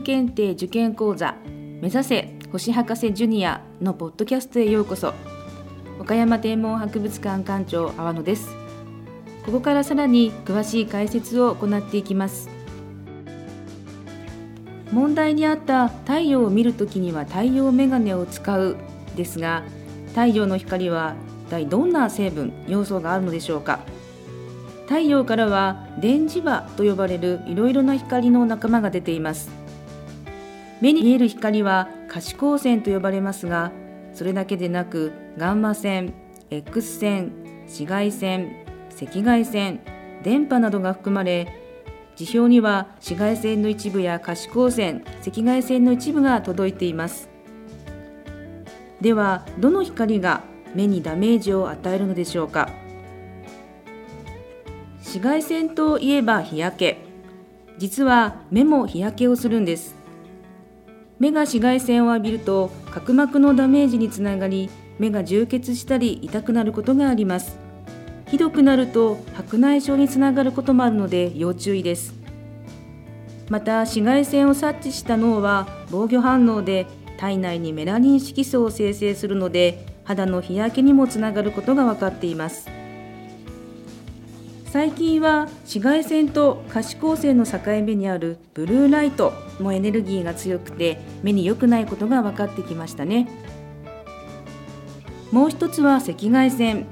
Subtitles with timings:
[0.00, 1.34] 検定受験講座
[1.80, 5.12] 目指せ星博士ジュニアのポッドキャストへようこそ。
[6.00, 8.48] 岡山天文博物館館長阿野です。
[9.44, 12.48] ここからさらに詳しい解説を行っていきます。
[14.92, 18.76] 問題にあった太陽を見るときには太陽メガネを使う
[19.16, 19.64] ですが
[20.08, 21.14] 太陽の光は
[21.46, 23.80] 一体どんな成分要素があるのでしょうか。
[24.86, 29.50] 太陽からは電磁場と呼ばれるいろいろな光の仲間が出ています。
[30.80, 33.72] 目に見える光は可視光線と呼ばれますが
[34.12, 36.14] それだけでなくガンマ線
[36.50, 37.32] X 線
[37.62, 39.80] 紫外線赤外線
[40.22, 41.46] 電波などが含まれ
[42.16, 47.28] 地表には紫外線の一部や可視光線赤外線の一部が届いています。
[49.00, 50.42] ではどの光が
[50.74, 52.70] 目にダメージを与えるのでしょうか？
[54.96, 56.98] 紫外線といえば日焼け。
[57.78, 59.94] 実は目も日焼けをするんです。
[61.18, 67.58] 目が紫外線を浴びると角膜のダメージにつながり目が充血したり痛くなることがあります。
[68.28, 72.14] ひどくなると白内障につながることもあるので要注意です。
[73.48, 82.77] また紫外線を察知した脳は防御反応で体内にメラニン色素を生成するので肌の日焼けにもつながることが分かっています。
[84.70, 93.28] 最近は紫外線と可視光線の境目にあるブルーライトのエネルギーが強くて目に良くないことが分かってきましたね。
[95.32, 96.86] もう一つは赤外線。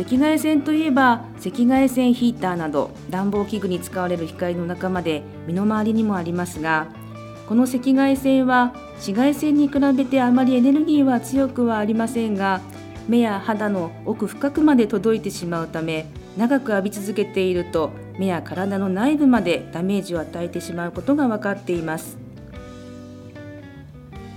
[0.00, 6.88] 赤外線といえば赤外線ヒーターなど暖房器具に使われる光の仲間で身の回りにもありますが
[7.48, 12.60] この赤外線は紫外線に比べてあまりエネルギーは強くはありませんが
[13.08, 16.04] 目や肌の奥深くまで届いてしまうため
[16.36, 22.18] 長く浴び続けていると目や体の内部までダメージを与えてしまうことが分かっています。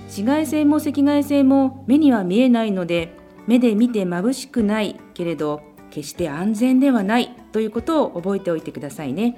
[0.03, 3.13] 紫外線も赤外線も目には見えないので
[3.47, 9.37] 目で見て眩しくないけれど決して安全ではないということを覚えておいてくださいね。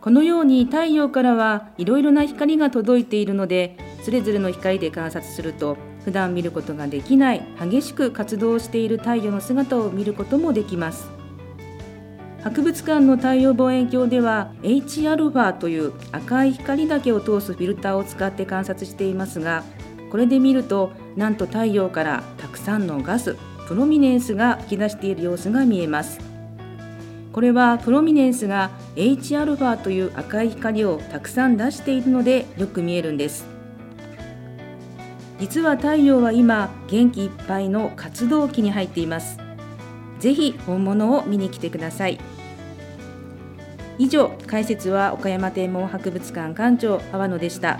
[0.00, 11.10] このように太陽からはいろいろな光が届いているのでそれぞれの光で観察すると普段見ることができない激しく活動している太陽の姿を見ることもできます。
[12.42, 19.62] 博物館の太陽望遠鏡では Hα という赤い光だけを通すフィルターを使って観察していますが
[20.10, 23.36] これで見るとなんと太陽からたくさんのガス
[23.68, 26.18] プロミネンスが噴き出している様子が見えます。
[27.32, 33.49] これはプロミネンスが Hα という赤い光をたくさん出しているのでよく見えるんです。
[35.40, 39.38] 実は太陽は今元気いっぱいの活動期に入っています
[40.18, 42.20] ぜひ本物を見に来てください
[43.98, 47.78] 以上解説は岡山天文博物館館長阿野でした。